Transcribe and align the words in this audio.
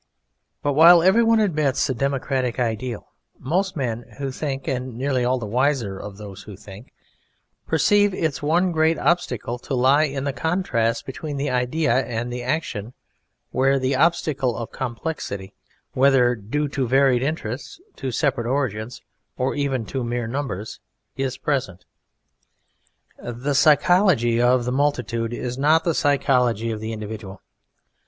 But 0.63 0.73
while 0.73 1.03
every 1.03 1.21
one 1.23 1.39
admits 1.39 1.85
the 1.85 1.93
democratic 1.93 2.59
ideal, 2.59 3.09
most 3.37 3.75
men 3.75 4.03
who 4.17 4.31
think 4.31 4.67
and 4.67 4.97
nearly 4.97 5.23
all 5.23 5.37
the 5.37 5.45
wiser 5.45 5.95
of 5.99 6.17
those 6.17 6.41
who 6.41 6.55
think, 6.57 6.91
perceive 7.67 8.11
its 8.11 8.41
one 8.41 8.71
great 8.71 8.97
obstacle 8.97 9.59
to 9.59 9.75
lie 9.75 10.05
in 10.05 10.23
the 10.23 10.33
contrast 10.33 11.05
between 11.05 11.37
the 11.37 11.51
idea 11.51 11.93
and 12.03 12.33
the 12.33 12.41
action 12.41 12.93
where 13.51 13.77
the 13.77 13.95
obstacle 13.95 14.57
of 14.57 14.71
complexity 14.71 15.53
whether 15.91 16.33
due 16.33 16.67
to 16.69 16.87
varied 16.87 17.21
interests, 17.21 17.79
to 17.97 18.09
separate 18.09 18.49
origins, 18.49 19.03
or 19.37 19.53
even 19.53 19.85
to 19.85 20.03
mere 20.03 20.25
numbers 20.25 20.79
is 21.15 21.37
present. 21.37 21.85
The 23.19 23.53
psychology 23.53 24.41
of 24.41 24.65
the 24.65 24.71
multitude 24.71 25.31
is 25.31 25.59
not 25.59 25.83
the 25.83 25.93
psychology 25.93 26.71
of 26.71 26.79
the 26.79 26.91
individual. 26.91 27.39